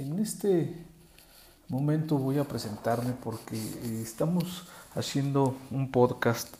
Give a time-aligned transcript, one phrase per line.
[0.00, 0.72] En este
[1.68, 6.54] momento voy a presentarme porque eh, estamos haciendo un podcast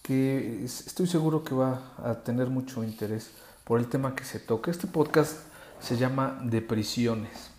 [0.00, 3.32] que estoy seguro que va a tener mucho interés
[3.64, 4.70] por el tema que se toca.
[4.70, 5.36] Este podcast
[5.78, 7.50] se llama Depresiones.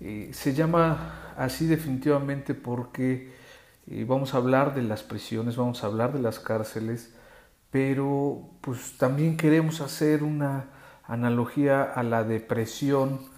[0.00, 3.32] Eh, se llama así definitivamente porque
[3.86, 7.12] eh, vamos a hablar de las prisiones, vamos a hablar de las cárceles,
[7.70, 10.70] pero pues también queremos hacer una
[11.06, 13.37] analogía a la depresión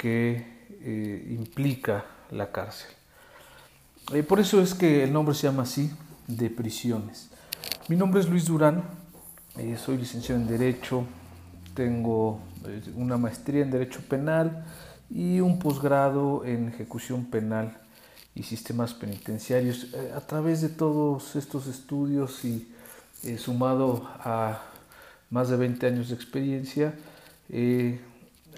[0.00, 0.46] que
[0.82, 2.88] eh, implica la cárcel.
[4.14, 5.90] Eh, por eso es que el nombre se llama así,
[6.26, 7.28] Depresiones.
[7.86, 8.82] Mi nombre es Luis Durán,
[9.58, 11.04] eh, soy licenciado en Derecho,
[11.74, 12.40] tengo
[12.96, 14.64] una maestría en Derecho Penal
[15.10, 17.76] y un posgrado en Ejecución Penal
[18.34, 19.88] y Sistemas Penitenciarios.
[20.16, 22.72] a través de todos estos estudios y
[23.36, 24.62] sumado a
[25.28, 26.94] más de 20 años de experiencia,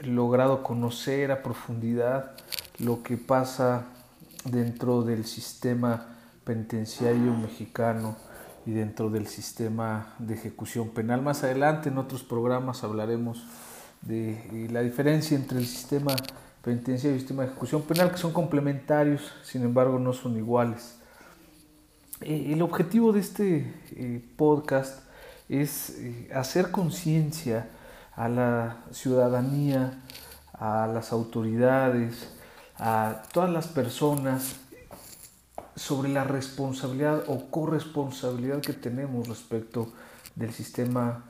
[0.05, 2.33] logrado conocer a profundidad
[2.79, 3.87] lo que pasa
[4.45, 6.07] dentro del sistema
[6.45, 8.17] penitenciario mexicano
[8.67, 11.23] y dentro del sistema de ejecución penal.
[11.23, 13.45] Más adelante en otros programas hablaremos
[14.03, 16.15] de la diferencia entre el sistema
[16.63, 20.97] penitenciario y el sistema de ejecución penal, que son complementarios, sin embargo no son iguales.
[22.21, 25.01] Eh, el objetivo de este eh, podcast
[25.49, 27.69] es eh, hacer conciencia
[28.17, 30.03] a la ciudadanía,
[30.53, 32.29] a las autoridades,
[32.79, 34.57] a todas las personas
[35.77, 39.93] sobre la responsabilidad o corresponsabilidad que tenemos respecto
[40.35, 41.25] del sistema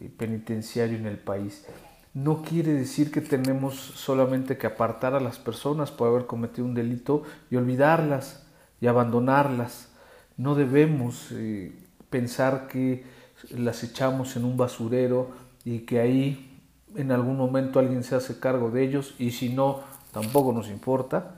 [0.00, 1.66] eh, penitenciario en el país.
[2.14, 6.74] No quiere decir que tenemos solamente que apartar a las personas por haber cometido un
[6.74, 8.44] delito y olvidarlas
[8.80, 9.88] y abandonarlas.
[10.36, 11.72] No debemos eh,
[12.10, 13.04] pensar que
[13.50, 15.30] las echamos en un basurero
[15.64, 16.60] y que ahí
[16.96, 19.80] en algún momento alguien se hace cargo de ellos y si no,
[20.12, 21.36] tampoco nos importa.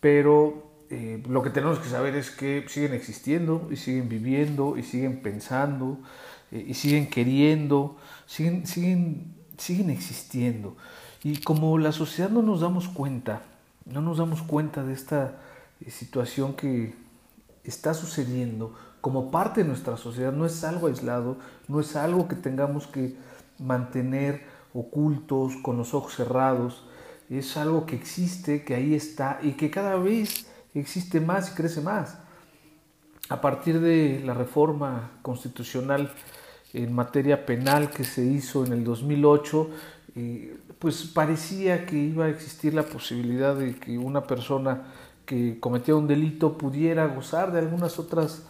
[0.00, 4.82] Pero eh, lo que tenemos que saber es que siguen existiendo y siguen viviendo y
[4.82, 5.98] siguen pensando
[6.50, 7.96] eh, y siguen queriendo,
[8.26, 10.76] siguen, siguen, siguen existiendo.
[11.22, 13.42] Y como la sociedad no nos damos cuenta,
[13.84, 15.38] no nos damos cuenta de esta
[15.80, 16.94] eh, situación que
[17.64, 21.36] está sucediendo como parte de nuestra sociedad, no es algo aislado,
[21.68, 23.16] no es algo que tengamos que
[23.60, 24.44] mantener
[24.74, 26.84] ocultos, con los ojos cerrados.
[27.28, 31.80] Es algo que existe, que ahí está y que cada vez existe más y crece
[31.80, 32.18] más.
[33.28, 36.12] A partir de la reforma constitucional
[36.72, 39.70] en materia penal que se hizo en el 2008,
[40.16, 44.92] eh, pues parecía que iba a existir la posibilidad de que una persona
[45.26, 48.42] que cometía un delito pudiera gozar de algunas otras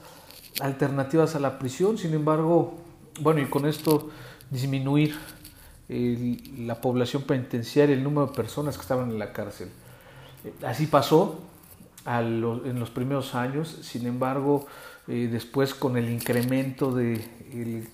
[0.60, 1.98] alternativas a la prisión.
[1.98, 2.78] Sin embargo,
[3.20, 4.08] bueno, y con esto
[4.50, 5.16] disminuir
[5.88, 9.70] la población penitenciaria, el número de personas que estaban en la cárcel.
[10.64, 11.40] Así pasó
[12.06, 14.66] en los primeros años, sin embargo,
[15.08, 17.88] eh, después con el incremento del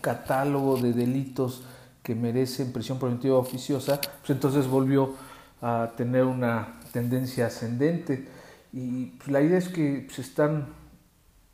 [0.00, 1.62] catálogo de delitos
[2.02, 5.14] que merecen prisión preventiva oficiosa, pues entonces volvió
[5.62, 8.28] a tener una tendencia ascendente.
[8.72, 10.68] Y pues, la idea es que se están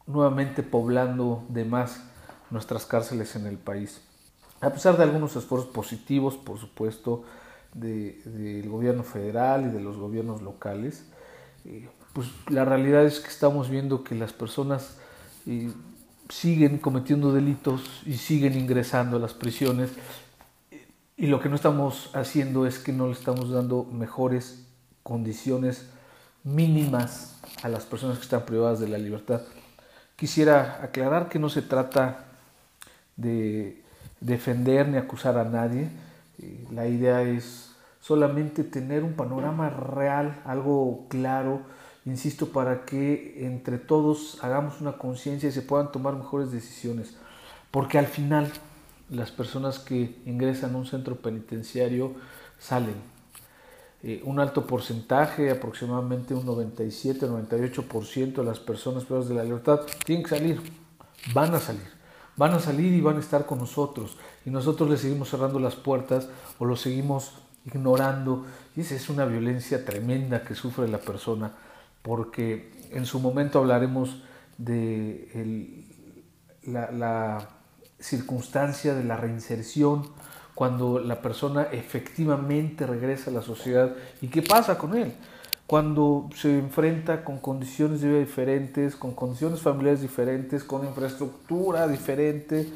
[0.06, 2.02] nuevamente poblando de más
[2.50, 4.00] nuestras cárceles en el país.
[4.60, 7.24] A pesar de algunos esfuerzos positivos, por supuesto,
[7.72, 11.04] del gobierno federal y de los gobiernos locales,
[11.64, 14.98] eh, pues la realidad es que estamos viendo que las personas
[15.46, 15.72] eh,
[16.28, 19.90] siguen cometiendo delitos y siguen ingresando a las prisiones
[21.20, 24.64] y lo que no estamos haciendo es que no le estamos dando mejores
[25.02, 25.90] condiciones
[26.44, 29.42] mínimas a las personas que están privadas de la libertad.
[30.16, 32.24] Quisiera aclarar que no se trata
[33.16, 33.82] de
[34.20, 35.88] defender ni acusar a nadie.
[36.70, 41.62] La idea es solamente tener un panorama real, algo claro,
[42.06, 47.16] insisto, para que entre todos hagamos una conciencia y se puedan tomar mejores decisiones.
[47.70, 48.50] Porque al final
[49.10, 52.14] las personas que ingresan a un centro penitenciario
[52.58, 52.96] salen.
[54.02, 60.24] Eh, un alto porcentaje, aproximadamente un 97-98% de las personas privadas de la libertad, tienen
[60.24, 60.58] que salir,
[61.34, 61.99] van a salir
[62.36, 64.16] van a salir y van a estar con nosotros.
[64.44, 66.28] Y nosotros les seguimos cerrando las puertas
[66.58, 67.32] o los seguimos
[67.66, 68.46] ignorando.
[68.76, 71.52] Y esa es una violencia tremenda que sufre la persona,
[72.02, 74.22] porque en su momento hablaremos
[74.58, 75.86] de
[76.64, 77.48] la, la
[77.98, 80.08] circunstancia de la reinserción,
[80.54, 83.94] cuando la persona efectivamente regresa a la sociedad.
[84.20, 85.14] Y qué pasa con él
[85.70, 92.68] cuando se enfrenta con condiciones de vida diferentes, con condiciones familiares diferentes, con infraestructura diferente.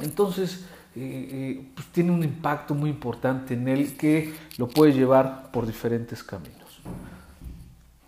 [0.00, 0.64] Entonces,
[0.96, 5.64] eh, eh, pues tiene un impacto muy importante en él que lo puede llevar por
[5.64, 6.82] diferentes caminos.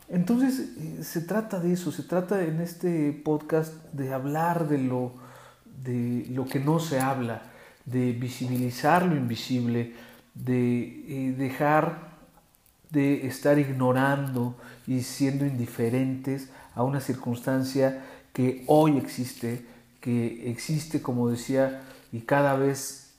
[0.09, 5.13] Entonces, eh, se trata de eso, se trata en este podcast de hablar de lo,
[5.85, 7.43] de lo que no se habla,
[7.85, 9.95] de visibilizar lo invisible,
[10.35, 12.14] de dejar
[12.95, 14.55] de estar ignorando
[14.87, 19.67] y siendo indiferentes a una circunstancia que hoy existe,
[20.01, 21.83] que existe, como decía,
[22.13, 23.13] y cada vez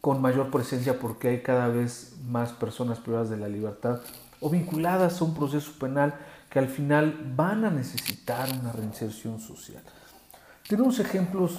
[0.00, 4.00] con mayor presencia porque hay cada vez más personas privadas de la libertad
[4.40, 6.14] o vinculadas a un proceso penal
[6.50, 9.82] que al final van a necesitar una reinserción social.
[10.68, 11.58] Tenemos ejemplos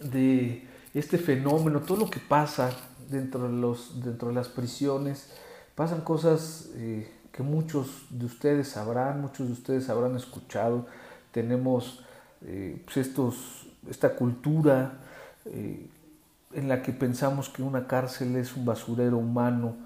[0.00, 2.70] de este fenómeno, todo lo que pasa
[3.08, 5.30] dentro de, los, dentro de las prisiones,
[5.76, 10.86] pasan cosas eh, que muchos de ustedes sabrán, muchos de ustedes habrán escuchado.
[11.30, 12.02] Tenemos
[12.40, 13.10] eh, pues
[13.88, 14.94] esta cultura
[15.44, 15.86] eh,
[16.54, 19.76] en la que pensamos que una cárcel es un basurero humano,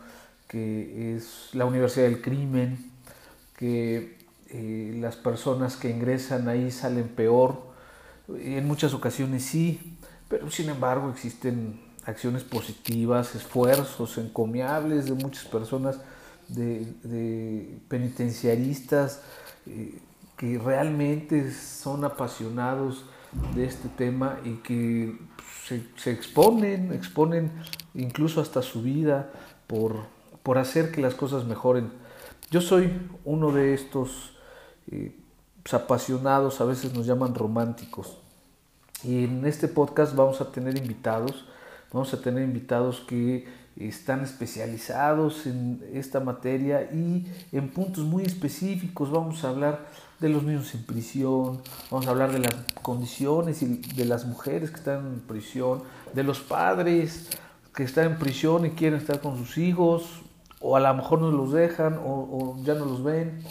[0.47, 2.91] que es la universidad del crimen,
[3.57, 4.19] que
[5.01, 7.63] las personas que ingresan ahí salen peor.
[8.29, 9.97] En muchas ocasiones sí,
[10.29, 15.99] pero sin embargo existen acciones positivas, esfuerzos encomiables de muchas personas,
[16.49, 19.23] de, penitenciaristas
[19.67, 19.99] eh,
[20.37, 23.05] que realmente son apasionados
[23.55, 25.19] de este tema y que
[25.97, 27.53] se, exponen, exponen
[27.95, 29.31] incluso hasta su vida
[29.67, 29.97] por,
[30.43, 31.93] por, hacer que las cosas mejoren.
[32.51, 32.91] Yo soy
[33.25, 34.37] uno de estos
[34.91, 35.17] eh,
[35.63, 38.17] pues, apasionados, a veces nos llaman románticos.
[39.05, 41.47] Y en este podcast vamos a tener invitados
[41.93, 43.47] Vamos a tener invitados que
[43.77, 49.11] están especializados en esta materia y en puntos muy específicos.
[49.11, 49.87] Vamos a hablar
[50.21, 54.71] de los niños en prisión, vamos a hablar de las condiciones y de las mujeres
[54.71, 55.83] que están en prisión,
[56.13, 57.31] de los padres
[57.75, 60.23] que están en prisión y quieren estar con sus hijos,
[60.61, 63.43] o a lo mejor no los dejan o, ya no los ven.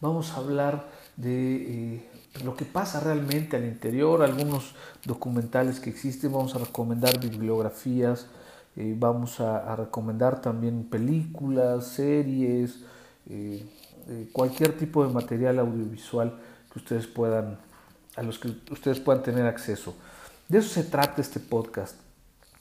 [0.00, 0.86] Vamos a hablar
[1.16, 2.08] de eh,
[2.42, 8.26] lo que pasa realmente al interior, algunos documentales que existen, vamos a recomendar bibliografías,
[8.76, 12.80] eh, vamos a, recomendar también películas, series,
[13.30, 13.64] eh,
[14.08, 16.34] eh, cualquier tipo de material audiovisual
[16.72, 17.58] que ustedes puedan,
[18.16, 19.94] a los que ustedes puedan tener acceso.
[20.48, 21.96] De eso se trata este podcast.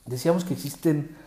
[0.05, 1.17] Decíamos que existen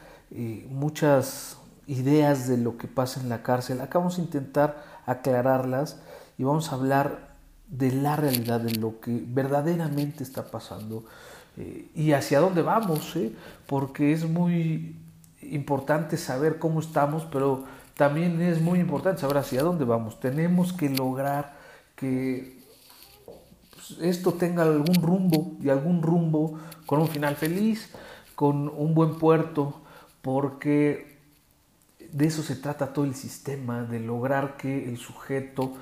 [0.71, 1.57] muchas
[1.87, 3.81] ideas de lo que pasa en la cárcel.
[3.81, 5.99] Acá vamos a intentar aclararlas
[6.39, 7.36] y vamos a hablar
[7.69, 11.05] de la realidad, de lo que verdaderamente está pasando
[11.57, 13.33] eh, y hacia dónde vamos, ¿eh?
[13.67, 14.97] porque es muy
[15.43, 17.65] importante saber cómo estamos, pero
[17.97, 20.21] también es muy importante saber hacia dónde vamos.
[20.21, 21.57] Tenemos que lograr
[21.97, 22.59] que
[23.75, 27.91] pues, esto tenga algún rumbo y algún rumbo con un final feliz,
[28.35, 29.81] con un buen puerto,
[30.21, 31.17] porque
[32.13, 35.73] de eso se trata todo el sistema, de lograr que el sujeto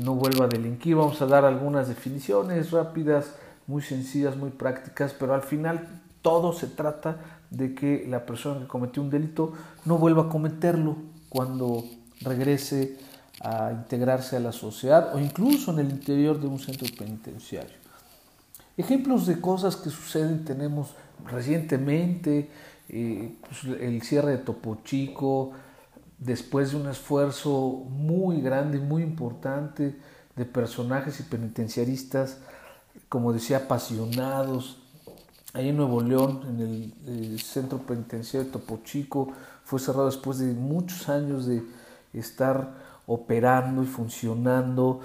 [0.00, 0.96] no vuelva a delinquir.
[0.96, 3.34] Vamos a dar algunas definiciones rápidas,
[3.66, 7.16] muy sencillas, muy prácticas, pero al final todo se trata
[7.50, 9.52] de que la persona que cometió un delito
[9.84, 10.96] no vuelva a cometerlo
[11.28, 11.84] cuando
[12.20, 12.96] regrese
[13.40, 17.82] a integrarse a la sociedad o incluso en el interior de un centro penitenciario.
[18.76, 20.94] Ejemplos de cosas que suceden tenemos
[21.26, 22.48] recientemente,
[22.88, 25.52] eh, pues, el cierre de Topo Chico,
[26.24, 29.96] después de un esfuerzo muy grande, muy importante
[30.36, 32.38] de personajes y penitenciaristas,
[33.08, 34.78] como decía, apasionados.
[35.52, 39.32] Ahí en Nuevo León, en el, centro penitenciario de Topo Chico,
[39.64, 41.62] fue cerrado después de muchos años de
[42.12, 42.72] estar
[43.06, 45.00] operando y funcionando,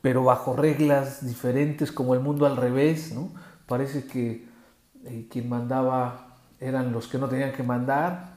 [0.00, 3.30] pero bajo reglas diferentes, como el mundo al revés, ¿no?
[3.66, 4.46] Parece que
[5.04, 8.36] eh, quien mandaba eran los que no tenían que mandar,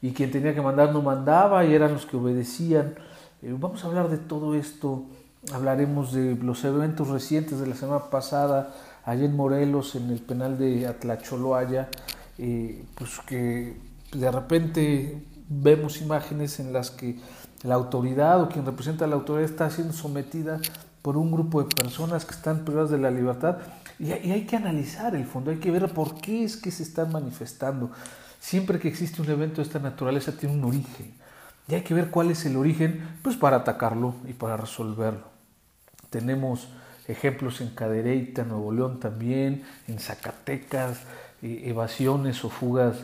[0.00, 2.94] y quien tenía que mandar no mandaba y eran los que obedecían.
[3.42, 5.04] Eh, vamos a hablar de todo esto,
[5.52, 8.74] hablaremos de los eventos recientes de la semana pasada,
[9.04, 11.88] allá en Morelos, en el penal de Atlacholoaya,
[12.38, 13.76] eh, pues que
[14.12, 17.18] de repente vemos imágenes en las que
[17.62, 20.60] la autoridad o quien representa a la autoridad está siendo sometida
[21.02, 23.58] por un grupo de personas que están privadas de la libertad
[23.98, 27.10] y hay que analizar el fondo, hay que ver por qué es que se están
[27.10, 27.90] manifestando.
[28.40, 31.12] Siempre que existe un evento de esta naturaleza tiene un origen.
[31.68, 35.28] Y hay que ver cuál es el origen, pues para atacarlo y para resolverlo.
[36.08, 36.68] Tenemos
[37.06, 41.00] ejemplos en Cadereyta, Nuevo León también, en Zacatecas,
[41.42, 42.96] eh, evasiones o fugas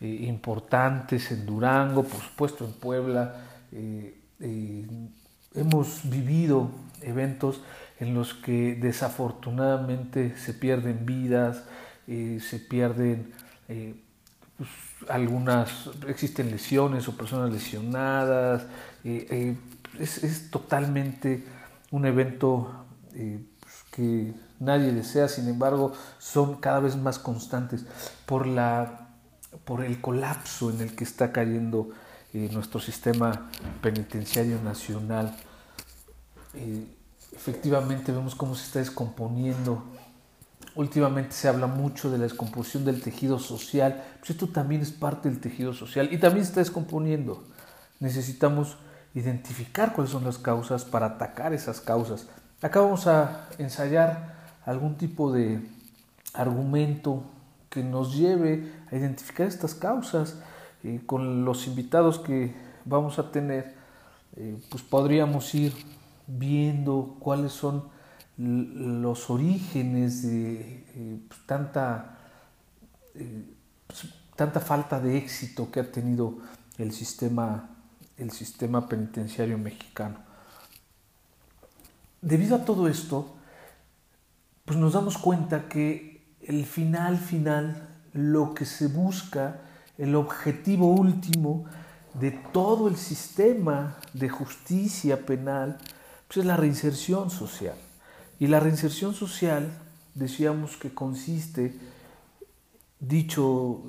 [0.00, 3.44] eh, importantes en Durango, por supuesto en Puebla.
[3.72, 4.16] Eh,
[5.54, 6.70] hemos vivido
[7.00, 7.60] eventos
[8.00, 11.62] en los que desafortunadamente se pierden vidas,
[12.06, 13.32] se pierden
[14.62, 18.66] pues, algunas, existen lesiones o personas lesionadas,
[19.02, 21.44] es, totalmente
[21.90, 22.86] un evento
[23.90, 27.84] que nadie desea, sin embargo, son cada vez más constantes
[28.24, 29.08] por, la,
[29.64, 31.90] por el colapso en el que está cayendo
[32.32, 33.50] eh, nuestro sistema
[33.80, 35.36] penitenciario nacional.
[36.54, 36.86] Eh,
[37.32, 39.84] efectivamente vemos cómo se está descomponiendo.
[40.74, 45.28] Últimamente se habla mucho de la descomposición del tejido social, pues esto también es parte
[45.28, 47.44] del tejido social y también se está descomponiendo.
[48.00, 48.78] Necesitamos
[49.14, 52.26] identificar cuáles son las causas para atacar esas causas.
[52.62, 55.60] Acá vamos a ensayar algún tipo de
[56.32, 57.22] argumento
[57.68, 60.38] que nos lleve a identificar estas causas.
[60.84, 62.52] y con los invitados que
[62.84, 63.76] vamos a tener,
[64.36, 65.72] eh, pues podríamos ir
[66.26, 67.84] viendo cuáles son
[68.42, 72.18] los orígenes de eh, pues, tanta,
[73.14, 73.44] eh,
[73.86, 76.38] pues, tanta falta de éxito que ha tenido
[76.78, 77.70] el sistema,
[78.16, 80.16] el sistema penitenciario mexicano.
[82.20, 83.36] Debido a todo esto,
[84.64, 89.60] pues nos damos cuenta que el final final, lo que se busca,
[89.98, 91.64] el objetivo último
[92.14, 95.78] de todo el sistema de justicia penal,
[96.26, 97.76] pues es la reinserción social.
[98.42, 99.70] Y la reinserción social,
[100.16, 101.78] decíamos que consiste,
[102.98, 103.82] dicho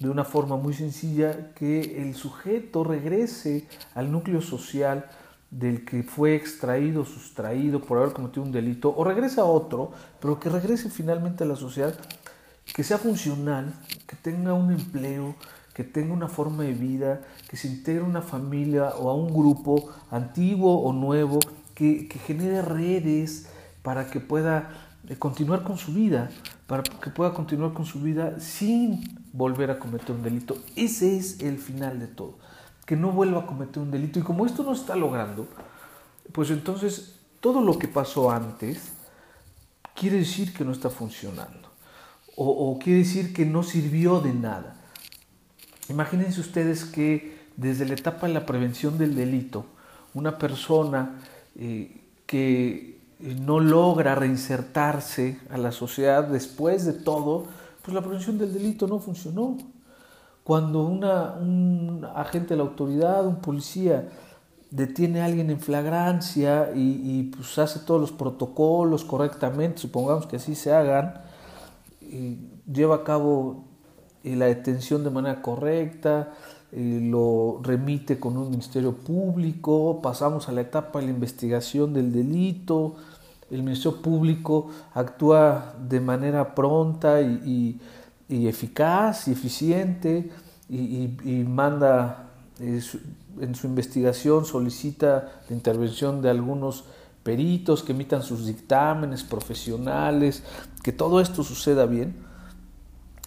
[0.00, 5.08] de una forma muy sencilla, que el sujeto regrese al núcleo social,
[5.48, 10.40] del que fue extraído, sustraído por haber cometido un delito, o regresa a otro, pero
[10.40, 11.94] que regrese finalmente a la sociedad,
[12.74, 13.72] que sea funcional,
[14.08, 15.36] que tenga un empleo,
[15.72, 19.32] que tenga una forma de vida, que se integre a una familia o a un
[19.32, 21.38] grupo antiguo o nuevo,
[21.76, 23.53] que, que genere redes
[23.84, 24.70] para que pueda
[25.08, 26.30] eh, continuar con su vida,
[26.66, 30.56] para que pueda continuar con su vida sin volver a cometer un delito.
[30.74, 32.38] Ese es el final de todo
[32.84, 34.18] que no vuelva a cometer un delito.
[34.18, 35.48] Y como esto no está logrando,
[36.32, 38.92] pues entonces todo lo que pasó antes
[39.94, 41.72] quiere decir que no está funcionando.
[42.36, 44.76] O, quiere decir que no sirvió de nada.
[45.88, 49.66] Imagínense ustedes que desde la etapa de la prevención del delito,
[50.14, 51.20] una persona
[51.54, 57.44] eh, que no logra reinsertarse a la sociedad después de todo,
[57.82, 59.56] pues la prevención del delito no funcionó.
[60.42, 64.08] Cuando un agente de la autoridad, un policía,
[64.70, 70.54] detiene a alguien en flagrancia y, pues hace todos los protocolos correctamente, supongamos que así
[70.54, 71.14] se hagan,
[72.00, 72.38] y
[72.70, 73.64] lleva a cabo
[74.22, 76.32] la detención de manera correcta,
[76.74, 82.12] eh, lo remite con un ministerio público, pasamos a la etapa de la investigación del
[82.12, 82.96] delito,
[83.50, 87.78] el ministerio público actúa de manera pronta y
[88.28, 90.30] eficaz y eficiente
[90.68, 92.80] y, manda eh,
[93.40, 96.84] en su investigación, solicita la intervención de algunos
[97.22, 100.42] peritos que emitan sus dictámenes profesionales,
[100.82, 102.16] que todo esto suceda bien,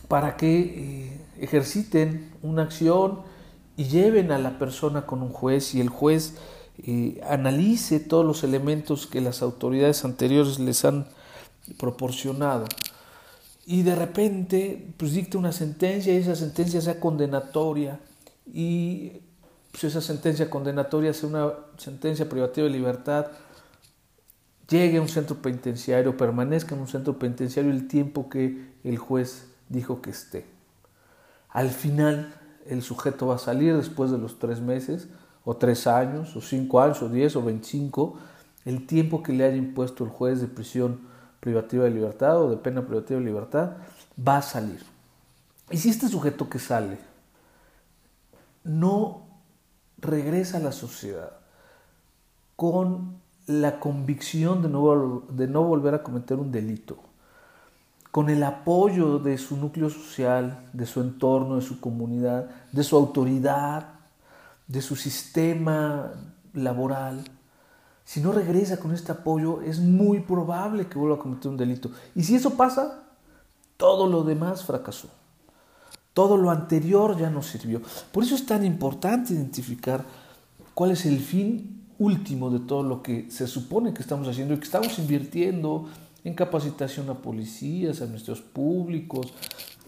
[0.07, 3.21] para que eh, ejerciten una acción
[3.77, 6.35] y lleven a la persona con un juez y el juez
[6.79, 11.07] eh, analice todos los elementos que las autoridades anteriores les han
[11.77, 12.65] proporcionado
[13.65, 17.99] y de repente pues dicta una sentencia y esa sentencia sea condenatoria
[18.51, 19.21] y
[19.71, 23.27] pues, esa sentencia condenatoria sea una sentencia privativa de libertad,
[24.69, 29.47] llegue a un centro penitenciario, permanezca en un centro penitenciario el tiempo que el juez
[29.69, 30.45] dijo que esté.
[31.49, 32.33] Al final
[32.69, 35.07] el sujeto va a salir después de los tres meses,
[35.43, 38.15] o tres años, o cinco años, o diez, o veinticinco,
[38.65, 40.99] el tiempo que le haya impuesto el juez de prisión
[41.39, 43.77] privativa de libertad o de pena privativa de libertad,
[44.27, 44.83] va a salir.
[45.69, 46.97] Y si este sujeto que sale
[48.63, 49.27] no
[49.99, 51.31] regresa a la sociedad
[52.57, 56.97] con la convicción de no, de no volver a cometer un delito,
[58.17, 62.95] con el apoyo de su núcleo social, de su entorno, de su comunidad, de su
[62.95, 63.89] autoridad,
[64.67, 66.13] de su sistema
[66.55, 67.23] laboral,
[68.03, 71.91] si no regresa con este apoyo, es muy probable que vuelva a cometer un delito.
[72.15, 73.03] Y si eso pasa,
[73.77, 75.09] todo lo demás fracasó.
[76.15, 77.83] Todo lo anterior ya no sirvió.
[78.11, 80.03] Por eso es tan importante identificar
[80.73, 84.57] cuál es el fin último de todo lo que se supone que estamos haciendo y
[84.57, 85.87] que estamos invirtiendo
[86.27, 89.33] en capacitación a policías, a ministerios públicos,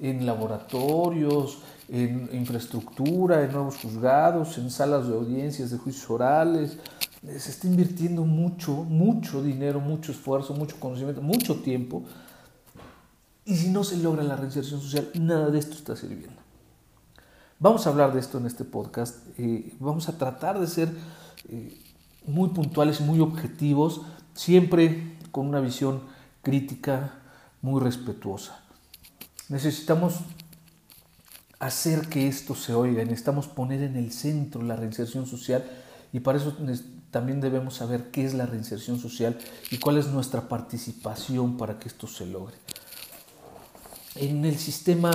[0.01, 6.77] en laboratorios, en infraestructura, en nuevos juzgados, en salas de audiencias de juicios orales.
[7.21, 12.03] Se está invirtiendo mucho, mucho dinero, mucho esfuerzo, mucho conocimiento, mucho tiempo.
[13.43, 16.39] Y si no se logra la reinserción social, nada de esto está sirviendo.
[17.59, 19.17] Vamos a hablar de esto en este podcast.
[19.37, 20.89] Eh, vamos a tratar de ser
[21.49, 21.77] eh,
[22.25, 24.03] muy puntuales muy objetivos,
[24.33, 25.99] siempre con una visión
[26.41, 27.15] crítica
[27.61, 28.59] muy respetuosa.
[29.49, 30.19] Necesitamos
[31.59, 35.65] hacer que esto se oiga, necesitamos poner en el centro la reinserción social
[36.13, 36.55] y para eso
[37.11, 39.37] también debemos saber qué es la reinserción social
[39.71, 42.55] y cuál es nuestra participación para que esto se logre.
[44.15, 45.11] En el sistema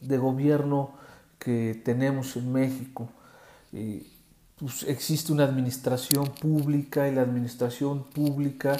[0.00, 0.94] de gobierno
[1.38, 3.10] que tenemos en México,
[3.72, 4.06] eh,
[4.56, 8.76] pues existe una administración pública y la administración pública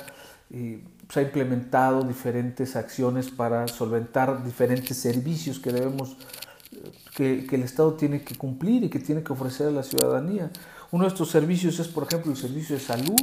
[0.51, 6.19] eh, pues ha implementado diferentes acciones para solventar diferentes servicios que debemos
[7.17, 10.51] que, que, el Estado tiene que cumplir y que tiene que ofrecer a la ciudadanía.
[10.91, 13.17] Uno de estos servicios es, por ejemplo, el servicio de salud.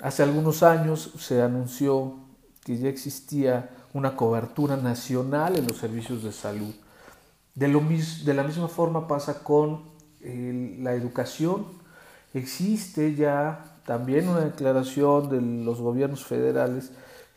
[0.00, 2.14] Hace algunos años se anunció
[2.64, 6.74] que ya existía una cobertura nacional en los servicios de salud.
[7.54, 9.82] De, lo, de la misma forma pasa con
[10.20, 11.66] la educación,
[12.32, 16.92] existe ya también una declaración de los gobiernos federales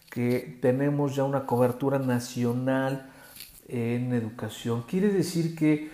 [0.09, 3.09] que tenemos ya una cobertura nacional
[3.69, 4.83] en educación.
[4.85, 5.89] Quiere decir que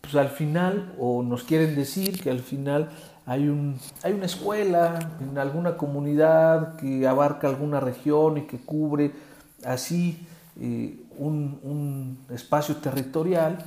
[0.00, 2.88] pues al final, o nos quieren decir que al final
[3.26, 9.12] hay, un, hay una escuela en alguna comunidad que abarca alguna región y que cubre
[9.66, 10.26] así
[10.58, 13.62] eh, un, un espacio territorial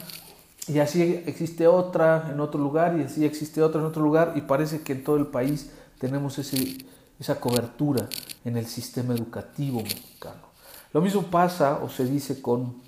[0.67, 4.41] y así existe otra en otro lugar y así existe otra en otro lugar y
[4.41, 5.69] parece que en todo el país
[6.01, 8.09] tenemos esa cobertura
[8.43, 10.49] en el sistema educativo mexicano.
[10.93, 12.81] Lo mismo pasa o se dice con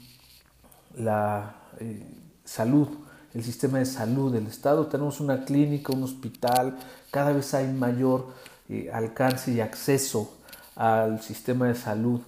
[0.97, 2.03] la eh,
[2.43, 2.87] salud,
[3.35, 4.87] el sistema de salud del Estado.
[4.87, 6.75] Tenemos una clínica, un hospital,
[7.11, 8.33] cada vez hay mayor
[8.67, 10.33] eh, alcance y acceso
[10.75, 12.19] al sistema de salud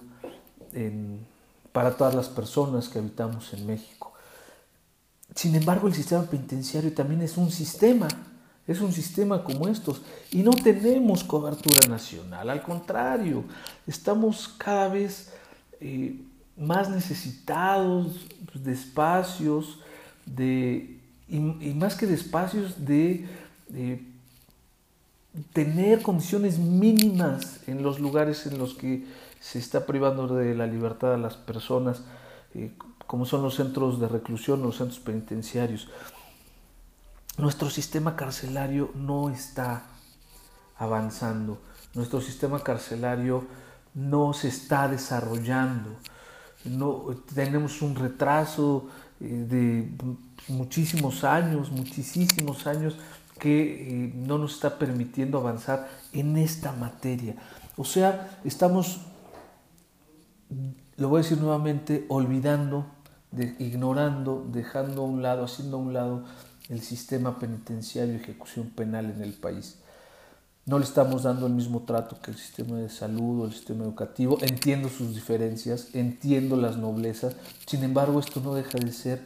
[1.72, 4.12] para todas las personas que habitamos en México.
[5.34, 8.06] Sin embargo, el sistema penitenciario también es un sistema,
[8.66, 10.02] es un sistema como estos.
[10.30, 13.44] Y no tenemos cobertura nacional, al contrario,
[13.86, 15.32] estamos cada vez
[15.80, 16.20] eh,
[16.56, 19.80] más necesitados de espacios,
[20.24, 20.98] de,
[21.28, 23.26] y, más que de espacios, de,
[25.52, 29.04] tener condiciones mínimas en los lugares en los que
[29.38, 32.02] se está privando de la libertad a las personas.
[32.54, 32.70] Eh,
[33.06, 35.88] como son los centros de reclusión, los centros penitenciarios.
[37.38, 39.82] Nuestro sistema carcelario no está
[40.78, 41.58] avanzando,
[41.94, 43.44] nuestro sistema carcelario
[43.94, 45.96] no se está desarrollando,
[46.64, 48.88] no, tenemos un retraso
[49.20, 49.90] eh, de
[50.48, 52.96] muchísimos años, muchísimos años
[53.38, 57.36] que eh, no nos está permitiendo avanzar en esta materia.
[57.76, 59.02] O sea, estamos,
[60.96, 62.96] lo voy a decir nuevamente, olvidando
[63.58, 66.24] ignorando, dejando a un lado, haciendo a un lado
[66.68, 69.78] el sistema penitenciario y ejecución penal en el país.
[70.64, 73.84] No le estamos dando el mismo trato que el sistema de salud o el sistema
[73.84, 74.38] educativo.
[74.42, 79.22] Entiendo sus diferencias, entiendo las noblezas, sin embargo esto no deja de ser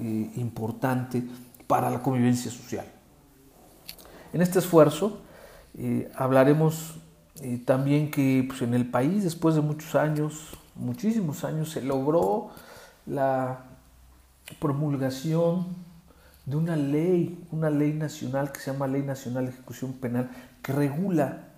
[0.00, 1.24] eh, importante
[1.66, 2.86] para la convivencia social.
[4.32, 5.18] En este esfuerzo
[5.76, 6.94] eh, hablaremos
[7.40, 12.50] eh, también que pues, en el país, después de muchos años, muchísimos años, se logró
[13.06, 13.64] la
[14.60, 15.85] promulgación
[16.46, 20.30] de una ley, una ley nacional que se llama Ley Nacional de Ejecución Penal,
[20.62, 21.48] que regula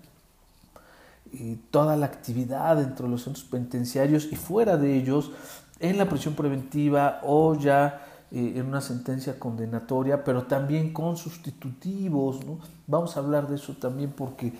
[1.31, 5.31] eh, toda la actividad dentro de los centros penitenciarios y fuera de ellos,
[5.79, 12.39] en la prisión preventiva o ya eh, en una sentencia condenatoria, pero también con sustitutivos.
[12.87, 14.53] Vamos a hablar de eso también porque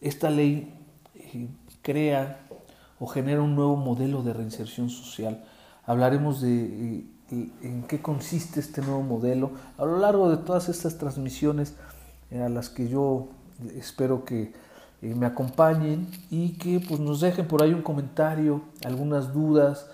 [0.00, 0.78] esta ley
[1.14, 1.48] eh,
[1.80, 2.46] crea
[3.00, 5.42] o genera un nuevo modelo de reinserción social
[5.84, 10.98] hablaremos de eh, en qué consiste este nuevo modelo a lo largo de todas estas
[10.98, 11.74] transmisiones
[12.30, 13.28] eh, a las que yo
[13.74, 14.52] espero que
[15.00, 19.86] eh, me acompañen y que pues, nos dejen por ahí un comentario, algunas dudas,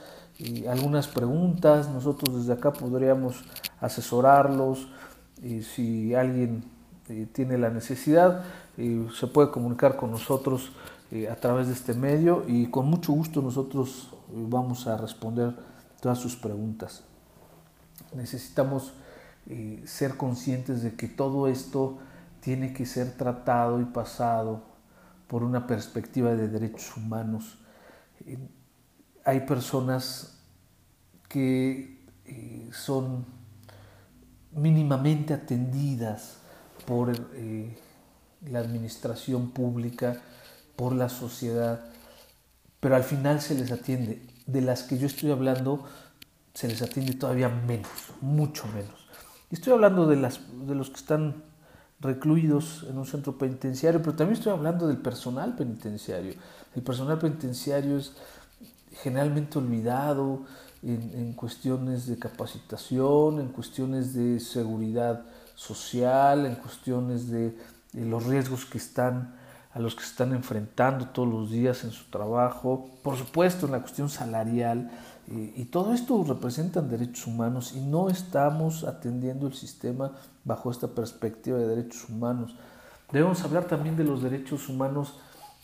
[0.68, 1.88] algunas preguntas.
[1.88, 3.44] Nosotros desde acá podríamos
[3.80, 4.88] asesorarlos.
[5.74, 6.64] si alguien
[7.32, 8.44] tiene la necesidad,
[8.76, 10.70] se puede comunicar con nosotros
[11.28, 15.54] a través de este medio y con mucho gusto nosotros vamos a responder
[16.00, 17.02] todas sus preguntas.
[18.14, 18.92] Necesitamos
[19.46, 21.98] eh, ser conscientes de que todo esto
[22.40, 24.62] tiene que ser tratado y pasado
[25.26, 27.58] por una perspectiva de derechos humanos.
[28.26, 28.38] Eh,
[29.24, 30.38] hay personas
[31.28, 33.24] que eh, son
[34.52, 36.38] mínimamente atendidas
[36.86, 37.12] por
[38.50, 40.20] la administración pública,
[40.76, 41.84] por la sociedad,
[42.80, 44.22] pero al final se les atiende.
[44.46, 45.84] De las que yo estoy hablando,
[46.58, 47.88] se les atiende todavía menos,
[48.20, 49.06] mucho menos.
[49.48, 51.44] Y estoy hablando de, las, de los que están
[52.00, 56.34] recluidos en un centro penitenciario, pero también estoy hablando del personal penitenciario.
[56.74, 58.12] El personal penitenciario es
[58.90, 60.46] generalmente olvidado
[60.82, 67.56] en, en cuestiones de capacitación, en cuestiones de seguridad social, en cuestiones de,
[67.92, 69.36] de los riesgos que están
[69.74, 73.72] a los que se están enfrentando todos los días en su trabajo, por supuesto en
[73.72, 74.90] la cuestión salarial,
[75.30, 80.12] y todo esto representan derechos humanos y no estamos atendiendo el sistema
[80.44, 82.54] bajo esta perspectiva de derechos humanos.
[83.12, 85.14] Debemos hablar también de los derechos humanos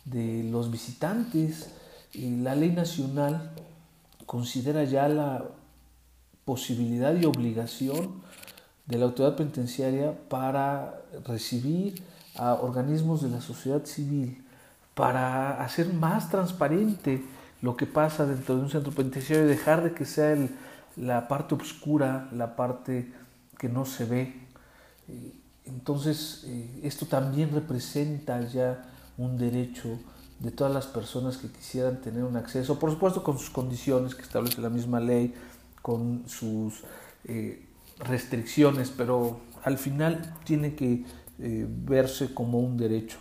[0.05, 1.71] de los visitantes.
[2.13, 3.51] Y la ley nacional
[4.27, 5.45] considera ya la
[6.45, 8.23] posibilidad y obligación
[8.87, 12.03] de la autoridad penitenciaria para recibir
[12.37, 14.45] a organismos de la sociedad civil
[14.95, 17.25] para hacer más transparente
[17.65, 20.37] lo que pasa dentro de un centro penitenciario dejar de que sea
[20.97, 23.11] la parte oscura, la parte
[23.59, 24.35] que no se ve.
[25.65, 28.85] Entonces, eh, esto también representa ya
[29.17, 29.99] un derecho
[30.41, 34.23] de todas las personas que quisieran tener un acceso, por supuesto con sus condiciones que
[34.23, 35.33] establece la misma ley,
[35.81, 36.83] con sus
[37.25, 37.67] eh,
[37.99, 41.07] restricciones, pero al final tiene que
[41.39, 43.17] eh, verse como un derecho.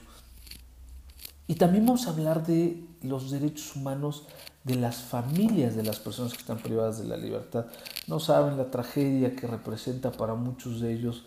[1.47, 4.28] Y también vamos a hablar de los derechos humanos
[4.63, 7.66] de las familias de las personas que están privadas de la libertad.
[8.08, 11.26] No saben la tragedia que representa para muchos de ellos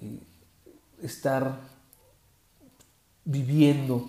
[0.00, 0.20] eh,
[1.02, 1.58] estar
[3.24, 4.08] viviendo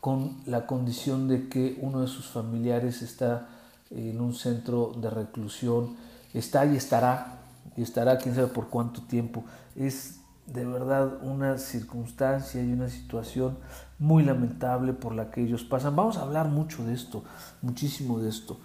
[0.00, 3.48] con la condición de que uno de sus familiares está
[3.90, 5.96] en un centro de reclusión,
[6.34, 7.40] está y estará,
[7.76, 9.44] y estará quién sabe por cuánto tiempo.
[9.76, 13.58] Es de verdad una circunstancia y una situación
[14.02, 15.94] muy lamentable por la que ellos pasan.
[15.94, 17.22] Vamos a hablar mucho de esto,
[17.62, 18.58] muchísimo de esto.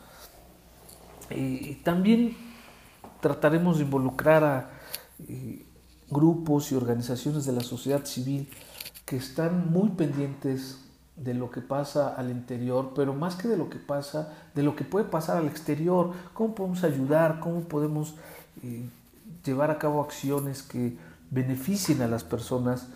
[1.29, 2.35] Y también
[3.21, 4.69] trataremos de involucrar a
[5.27, 5.63] eh,
[6.09, 8.49] grupos y organizaciones de la sociedad civil
[9.05, 10.79] que están muy pendientes
[11.15, 14.75] de lo que pasa al interior, pero más que de lo que pasa, de lo
[14.75, 18.15] que puede pasar al exterior, cómo podemos ayudar, cómo podemos
[18.63, 18.89] eh,
[19.45, 20.97] llevar a cabo acciones que
[21.29, 22.87] beneficien a las personas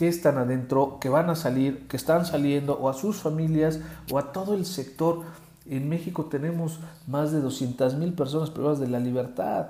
[0.00, 4.16] que están adentro, que van a salir, que están saliendo, o a sus familias, o
[4.16, 5.24] a todo el sector.
[5.66, 9.66] En México tenemos más de 200 mil personas privadas de la libertad.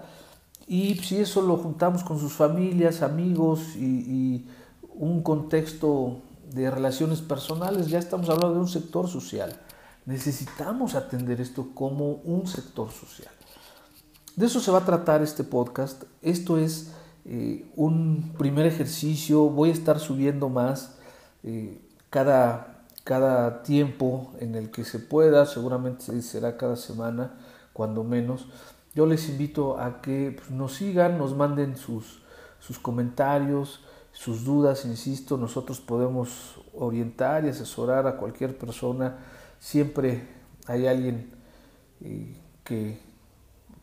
[0.68, 4.48] Y si eso lo juntamos con sus familias, amigos y, y
[4.94, 6.18] un contexto
[6.52, 9.52] de relaciones personales, ya estamos hablando de un sector social.
[10.06, 13.34] Necesitamos atender esto como un sector social.
[14.36, 16.04] De eso se va a tratar este podcast.
[16.22, 16.92] Esto es
[17.24, 20.96] eh, un primer ejercicio, voy a estar subiendo más
[21.42, 27.34] eh, cada, cada tiempo en el que se pueda, seguramente será cada semana,
[27.72, 28.48] cuando menos.
[28.94, 32.22] Yo les invito a que pues, nos sigan, nos manden sus,
[32.58, 33.80] sus comentarios,
[34.12, 39.18] sus dudas, insisto, nosotros podemos orientar y asesorar a cualquier persona.
[39.60, 40.26] Siempre
[40.66, 41.30] hay alguien
[42.00, 43.09] eh, que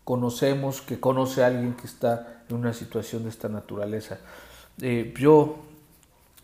[0.07, 4.19] conocemos, que conoce a alguien que está en una situación de esta naturaleza.
[4.81, 5.57] Eh, yo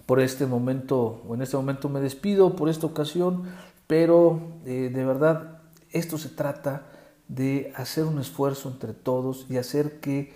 [0.06, 3.43] por este momento, o en este momento me despido por esta ocasión,
[3.88, 6.88] pero eh, de verdad esto se trata
[7.30, 10.34] de hacer un esfuerzo entre todos y hacer que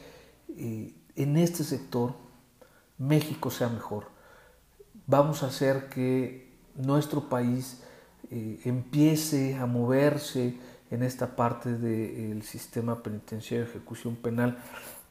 [0.56, 2.14] eh, en este sector
[2.98, 4.06] México sea mejor.
[5.06, 7.84] Vamos a hacer que nuestro país
[8.30, 10.58] empiece a moverse,
[10.92, 14.58] en esta parte del sistema penitenciario de ejecución penal,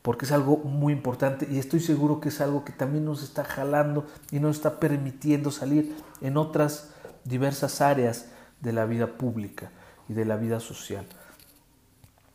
[0.02, 3.44] porque es algo muy importante y estoy seguro que es algo que también nos está
[3.44, 6.90] jalando y nos está permitiendo salir en otras
[7.24, 8.26] diversas áreas
[8.60, 9.70] de la vida pública
[10.08, 11.04] y de la vida social.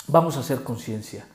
[0.07, 1.25] Vamos a hacer conciencia,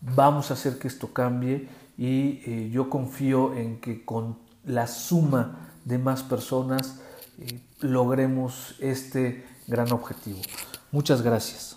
[0.00, 5.70] vamos a hacer que esto cambie y eh, yo confío en que con la suma
[5.84, 7.00] de más personas
[7.38, 10.40] eh, logremos este gran objetivo.
[10.94, 11.76] Muchas gracias.